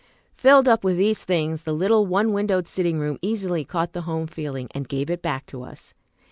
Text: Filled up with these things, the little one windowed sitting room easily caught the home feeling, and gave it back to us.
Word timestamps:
Filled 0.35 0.67
up 0.67 0.83
with 0.83 0.97
these 0.97 1.23
things, 1.23 1.61
the 1.61 1.73
little 1.75 2.07
one 2.07 2.33
windowed 2.33 2.67
sitting 2.67 2.97
room 2.97 3.19
easily 3.21 3.63
caught 3.63 3.93
the 3.93 4.01
home 4.01 4.25
feeling, 4.25 4.67
and 4.71 4.89
gave 4.89 5.11
it 5.11 5.21
back 5.21 5.45
to 5.45 5.61
us. 5.61 5.93